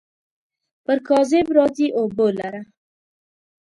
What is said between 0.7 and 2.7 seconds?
پر کاذب راځي اوبو لره.